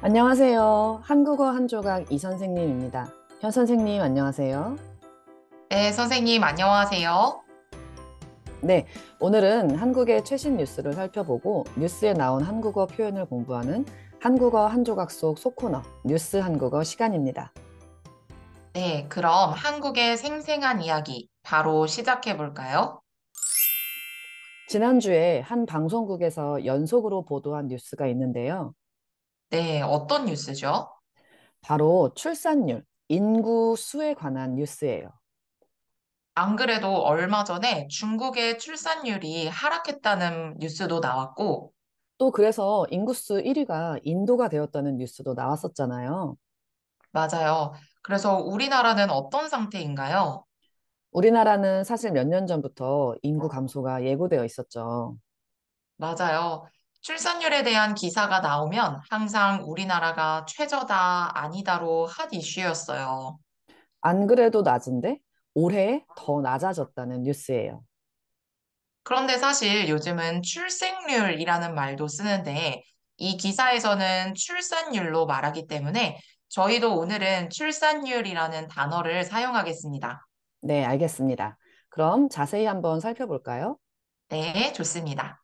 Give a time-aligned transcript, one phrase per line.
[0.00, 1.00] 안녕하세요.
[1.02, 3.08] 한국어 한 조각 이 선생님입니다.
[3.40, 4.76] 현 선생님 안녕하세요.
[5.70, 7.42] 네, 선생님, 안녕하세요.
[8.62, 8.86] 네,
[9.18, 13.84] 오늘은 한국의 최신 뉴스를 살펴보고 뉴스에 나온 한국어 표현을 공부하는
[14.20, 17.52] 한국어 한 조각 속 소코너 뉴스 한국어 시간입니다.
[18.74, 23.00] 네, 그럼 한국의 생생한 이야기 바로 시작해 볼까요?
[24.68, 28.74] 지난주에 한 방송국에서 연속으로 보도한 뉴스가 있는데요.
[29.50, 30.88] 네, 어떤 뉴스죠?
[31.60, 35.10] 바로 출산율, 인구 수에 관한 뉴스예요.
[36.34, 41.74] 안 그래도 얼마 전에 중국의 출산율이 하락했다는 뉴스도 나왔고,
[42.18, 46.36] 또 그래서 인구수 1위가 인도가 되었다는 뉴스도 나왔었잖아요.
[47.12, 47.74] 맞아요.
[48.02, 50.44] 그래서 우리나라는 어떤 상태인가요?
[51.10, 55.18] 우리나라는 사실 몇 년 전부터 인구 감소가 예고되어 있었죠.
[55.96, 56.66] 맞아요.
[57.00, 63.38] 출산율에 대한 기사가 나오면 항상 우리나라가 최저다, 아니다로 핫 이슈였어요.
[64.00, 65.18] 안 그래도 낮은데
[65.54, 67.82] 올해 더 낮아졌다는 뉴스예요.
[69.02, 72.82] 그런데 사실 요즘은 출생률이라는 말도 쓰는데
[73.16, 80.26] 이 기사에서는 출산율로 말하기 때문에 저희도 오늘은 출산율이라는 단어를 사용하겠습니다.
[80.60, 81.56] 네, 알겠습니다.
[81.88, 83.78] 그럼 자세히 한번 살펴볼까요?
[84.28, 85.37] 네, 좋습니다.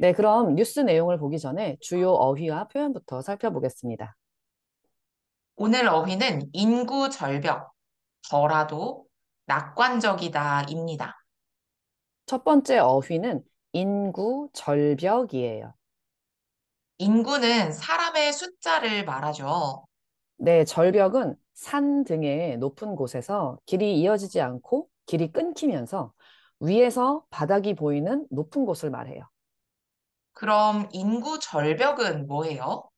[0.00, 4.16] 네, 그럼 뉴스 내용을 보기 전에 주요 어휘와 표현부터 살펴보겠습니다.
[5.56, 7.74] 오늘 어휘는 인구 절벽,
[8.30, 9.04] 덜하도,
[9.44, 11.22] 낙관적이다입니다.
[12.24, 13.42] 첫 번째 어휘는
[13.74, 15.74] 인구 절벽이에요.
[16.96, 19.84] 인구는 사람의 숫자를 말하죠.
[20.38, 26.14] 네, 절벽은 산 등의 높은 곳에서 길이 이어지지 않고 길이 끊기면서
[26.58, 29.28] 위에서 바닥이 보이는 높은 곳을 말해요.
[30.40, 32.88] 그럼 인구 절벽은 뭐예요?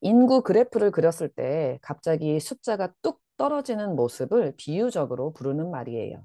[0.00, 6.24] 인구 그래프를 그렸을 때 갑자기 숫자가 뚝 떨어지는 모습을 비유적으로 부르는 말이에요.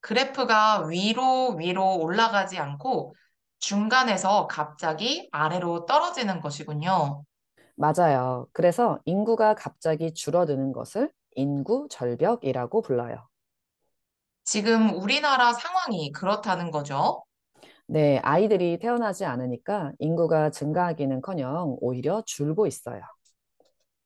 [0.00, 3.14] 그래프가 위로 위로 올라가지 않고
[3.58, 7.22] 중간에서 갑자기 아래로 떨어지는 것이군요.
[7.74, 8.46] 맞아요.
[8.54, 13.28] 그래서 인구가 갑자기 줄어드는 것을 인구 절벽이라고 불러요.
[14.44, 17.24] 지금 우리나라 상황이 그렇다는 거죠.
[17.90, 23.00] 네, 아이들이 태어나지 않으니까 인구가 증가하기는커녕 오히려 줄고 있어요.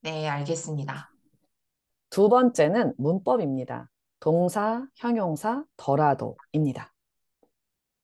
[0.03, 1.11] 네, 알겠습니다.
[2.09, 3.89] 두 번째는 문법입니다.
[4.21, 6.93] 동사, 형용사, 더라도입니다.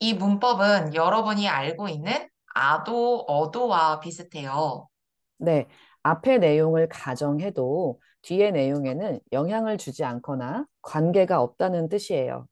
[0.01, 4.89] 이 문법은 여러분이 알고 있는 아도, 어도와 비슷해요.
[5.37, 5.69] 네,
[6.03, 12.49] 앞의 내용을 가정해도 뒤의 내용에는 영향을 주지 않거나 관계가 없다는 뜻이에요.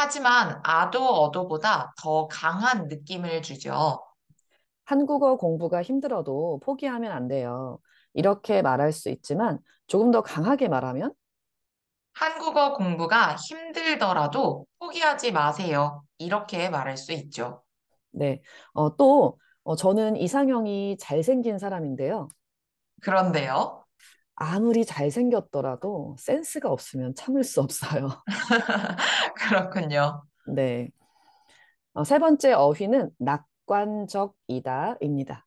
[0.00, 4.00] 하지만 아도, 어도보다 더 강한 느낌을 주죠.
[4.84, 7.80] 한국어 공부가 힘들어도 포기하면 안 돼요.
[8.14, 11.12] 이렇게 말할 수 있지만 조금 더 강하게 말하면
[12.12, 16.04] 한국어 공부가 힘들더라도 포기하지 마세요.
[16.18, 17.64] 이렇게 말할 수 있죠.
[18.12, 18.40] 네.
[18.74, 22.28] 어, 또 어, 저는 이상형이 잘생긴 사람인데요.
[23.02, 23.84] 그런데요.
[24.40, 28.22] 아무리 잘생겼더라도 센스가 없으면 참을 수 없어요.
[29.34, 30.22] 그렇군요.
[30.44, 30.90] 네.
[31.94, 35.46] 어, 세 번째 어휘는 낙관적이다입니다.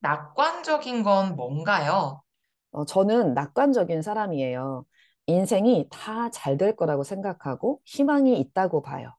[0.00, 2.22] 낙관적인 건 뭔가요?
[2.70, 4.84] 어, 저는 낙관적인 사람이에요.
[5.26, 9.14] 인생이 다 잘 될 거라고 생각하고 희망이 있다고 봐요.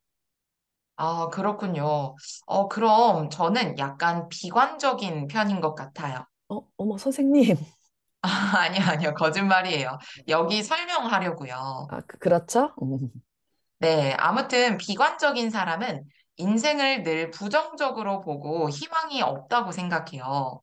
[0.98, 2.16] 아, 그렇군요.
[2.46, 6.26] 어, 그럼 저는 약간 비관적인 편인 것 같아요.
[6.50, 7.56] 어, 어머, 선생님.
[8.58, 9.14] 아니요, 아니요.
[9.14, 9.98] 거짓말이에요.
[10.28, 11.88] 여기 설명하려고요.
[11.90, 12.74] 아, 그, 그렇죠?
[12.82, 13.10] 음.
[13.80, 16.04] 네, 아무튼 비관적인 사람은
[16.36, 20.62] 인생을 늘 부정적으로 보고 희망이 없다고 생각해요.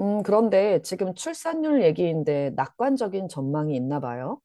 [0.00, 4.40] 음, 그런데 지금 출산율 얘기인데 낙관적인 전망이 있나 봐요.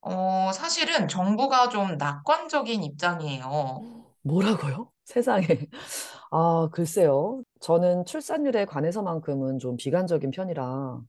[0.00, 4.04] 어, 사실은 정부가 좀 낙관적인 입장이에요.
[4.22, 4.90] 뭐라고요?
[5.04, 5.46] 세상에.
[6.30, 7.42] 아, 글쎄요.
[7.60, 11.00] 저는 출산율에 관해서만큼은 좀 비관적인 편이라.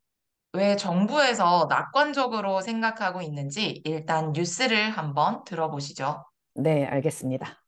[0.55, 6.23] 왜 정부에서 낙관적으로 생각하고 있는지 일단 뉴스를 한번 들어보시죠.
[6.53, 7.59] 네, 알겠습니다.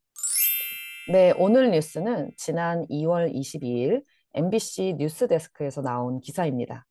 [1.12, 4.04] 네, 오늘 뉴스는 지난 2월 22일
[4.34, 6.86] MBC 뉴스데스크에서 나온 기사입니다.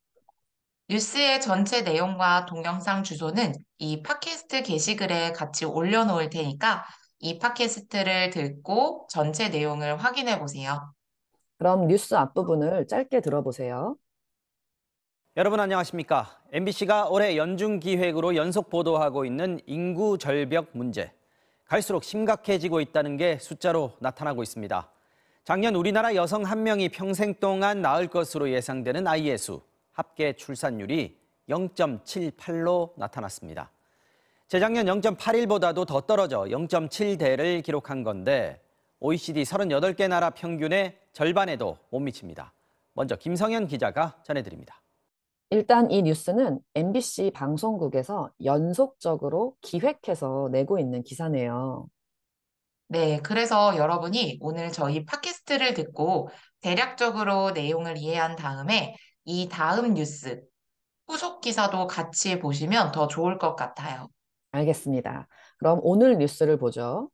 [0.88, 6.84] 뉴스의 전체 내용과 동영상 주소는 이 팟캐스트 게시글에 같이 올려놓을 테니까
[7.20, 10.92] 이 팟캐스트를 듣고 전체 내용을 확인해 보세요.
[11.58, 13.96] 그럼 뉴스 앞부분을 짧게 들어보세요.
[15.36, 16.38] 여러분 안녕하십니까?
[16.52, 21.10] MBC가 올해 연중 기획으로 연속 보도하고 있는 인구 절벽 문제.
[21.64, 24.88] 갈수록 심각해지고 있다는 게 숫자로 나타나고 있습니다.
[25.42, 29.60] 작년 우리나라 여성 한 명이 평생 동안 낳을 것으로 예상되는 아이의 수,
[29.90, 33.72] 합계 출산율이 0.78로 나타났습니다.
[34.46, 38.62] 재작년 0.81보다도 더 떨어져 0.7대를 기록한 건데
[39.00, 42.52] OECD 38개 나라 평균의 절반에도 못 미칩니다.
[42.92, 44.78] 먼저 김성현 기자가 전해드립니다.
[45.54, 51.86] 일단 이 뉴스는 MBC 방송국에서 연속적으로 기획해서 내고 있는 기사네요.
[52.88, 56.28] 네, 그래서 여러분이 오늘 저희 팟캐스트를 듣고
[56.60, 60.42] 대략적으로 내용을 이해한 다음에 이 다음 뉴스,
[61.06, 64.08] 후속 기사도 같이 보시면 더 좋을 것 같아요.
[64.50, 65.28] 알겠습니다.
[65.58, 67.10] 그럼 오늘 뉴스를 보죠.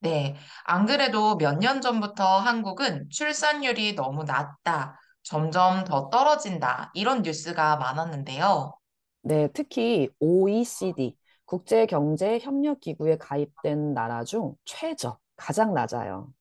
[0.00, 7.76] 네, 안 그래도 몇 년 전부터 한국은 출산율이 너무 낮다, 점점 더 떨어진다, 이런 뉴스가
[7.78, 8.74] 많았는데요.
[9.22, 11.16] 네, 특히 OECD,
[11.46, 16.32] 국제경제협력기구에 가입된 나라 중 최저, 가장 낮아요.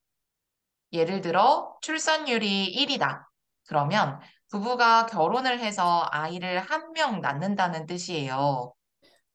[0.93, 3.27] 예를 들어 출산율이 1이다.
[3.67, 4.19] 그러면
[4.49, 8.73] 부부가 결혼을 해서 아이를 한 명 낳는다는 뜻이에요.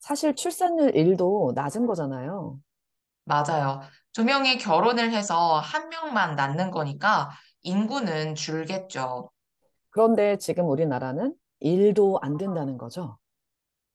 [0.01, 2.59] 사실 출산율 1도 낮은 거잖아요.
[3.25, 3.81] 맞아요.
[4.13, 7.31] 두 명이 결혼을 해서 한 명만 낳는 거니까
[7.63, 9.31] 인구는 줄겠죠.
[9.91, 13.19] 그런데 지금 우리나라는 1도 안 된다는 거죠.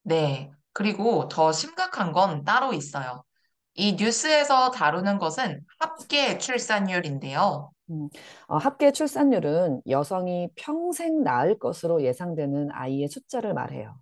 [0.04, 0.51] 네.
[0.74, 3.24] 그리고 더 심각한 건 따로 있어요.
[3.75, 7.72] 이 뉴스에서 다루는 것은 합계 출산율인데요.
[7.90, 8.10] 음,
[8.48, 13.96] 어, 합계 출산율은 여성이 평생 낳을 것으로 예상되는 아이의 숫자를 말해요.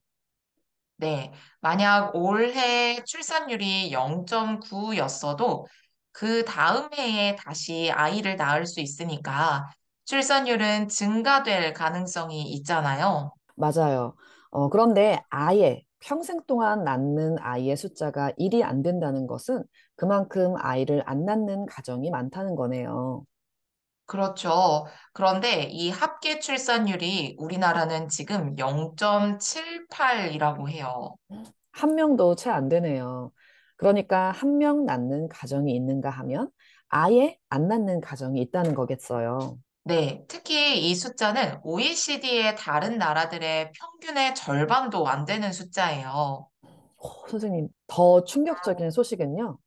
[0.98, 1.32] 네.
[1.62, 5.66] 만약 올해 출산율이 0.9였어도
[6.12, 9.68] 그 다음 해에 다시 아이를 낳을 수 있으니까
[10.06, 13.32] 출산율은 증가될 가능성이 있잖아요.
[13.56, 14.16] 맞아요.
[14.50, 19.64] 어, 그런데 아예 평생 동안 낳는 아이의 숫자가 1이 안 된다는 것은
[19.96, 23.24] 그만큼 아이를 안 낳는 가정이 많다는 거네요.
[24.06, 24.86] 그렇죠.
[25.14, 31.16] 그런데 이 합계 출산율이 우리나라는 지금 0.78이라고 해요.
[31.72, 33.32] 한 명도 채 안 되네요.
[33.78, 36.50] 그러니까 한 명 낳는 가정이 있는가 하면
[36.90, 39.58] 아예 안 낳는 가정이 있다는 거겠어요.
[39.84, 46.48] 네, 특히 이 숫자는 OECD의 다른 나라들의 평균의 절반도 안 되는 숫자예요.
[46.98, 49.58] 어, 선생님, 더 충격적인 소식은요.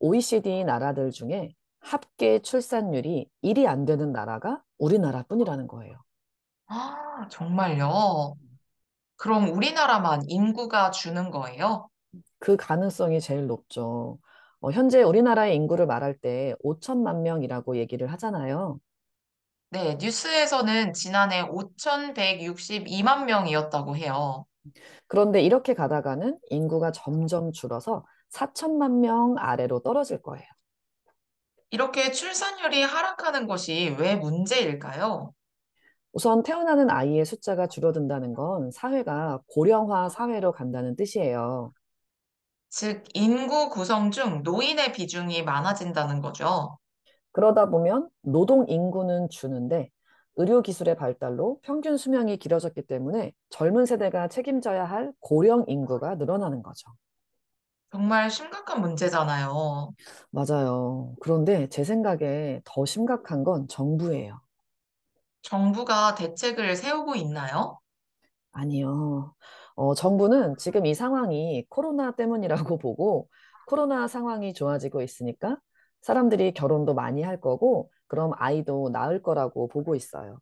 [0.00, 6.02] OECD 나라들 중에 합계 출산율이 1이 안 되는 나라가 우리나라뿐이라는 거예요.
[6.66, 8.34] 아, 정말요?
[9.16, 11.88] 그럼 우리나라만 인구가 주는 거예요?
[12.38, 14.18] 그 가능성이 제일 높죠.
[14.60, 18.80] 어, 현재 우리나라의 인구를 말할 때 5천만 명이라고 얘기를 하잖아요.
[19.72, 24.44] 네, 뉴스에서는 지난해 5,162만 명이었다고 해요.
[25.06, 30.44] 그런데 이렇게 가다가는 인구가 점점 줄어서 4천만 명 아래로 떨어질 거예요.
[31.70, 35.32] 이렇게 출산율이 하락하는 것이 왜 문제일까요?
[36.12, 41.72] 우선 태어나는 아이의 숫자가 줄어든다는 건 사회가 고령화 사회로 간다는 뜻이에요.
[42.70, 46.78] 즉, 인구 구성 중 노인의 비중이 많아진다는 거죠.
[47.32, 49.90] 그러다 보면 노동 인구는 주는데
[50.36, 56.90] 의료 기술의 발달로 평균 수명이 길어졌기 때문에 젊은 세대가 책임져야 할 고령 인구가 늘어나는 거죠.
[57.92, 59.90] 정말 심각한 문제잖아요.
[60.30, 61.14] 맞아요.
[61.20, 64.40] 그런데 제 생각에 더 심각한 건 정부예요.
[65.42, 67.80] 정부가 대책을 세우고 있나요?
[68.52, 69.34] 아니요.
[69.74, 73.28] 어, 정부는 지금 이 상황이 코로나 때문이라고 보고
[73.66, 75.58] 코로나 상황이 좋아지고 있으니까
[76.02, 80.38] 사람들이 결혼도 많이 할 거고 그럼 아이도 낳을 거라고 보고 있어요.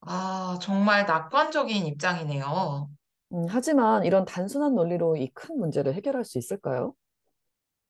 [0.00, 2.88] 아, 정말 낙관적인 입장이네요.
[3.32, 6.94] 음, 하지만 이런 단순한 논리로 이 큰 문제를 해결할 수 있을까요?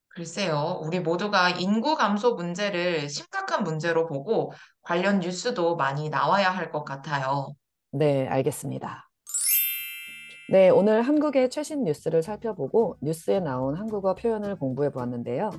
[0.08, 6.84] 글쎄요, 우리 모두가 인구 감소 문제를 심각한 문제로 보고 관련 뉴스도 많이 나와야 할 것
[6.84, 7.54] 같아요.
[7.90, 9.08] 네, 알겠습니다.
[10.48, 15.50] 네, 오늘 한국의 최신 뉴스를 살펴보고 뉴스에 나온 한국어 표현을 공부해 보았는데요.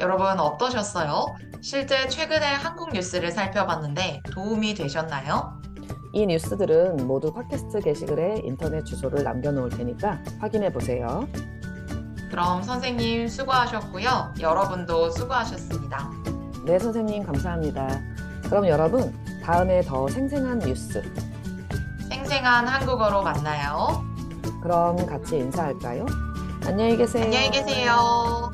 [0.00, 1.26] 여러분 어떠셨어요?
[1.60, 5.60] 실제 최근에 한국 뉴스를 살펴봤는데 도움이 되셨나요?
[6.14, 11.28] 이 뉴스들은 모두 팟캐스트 게시글에 인터넷 주소를 남겨놓을 테니까 확인해 보세요.
[12.30, 14.34] 그럼 선생님 수고하셨고요.
[14.40, 16.10] 여러분도 수고하셨습니다.
[16.64, 18.00] 네, 선생님 감사합니다.
[18.44, 19.12] 그럼 여러분,
[19.44, 21.02] 다음에 더 생생한 뉴스,
[22.08, 24.02] 생생한 한국어로 만나요.
[24.62, 26.06] 그럼 같이 인사할까요?
[26.64, 27.24] 안녕히 계세요.
[27.24, 28.50] 안녕히 계세요.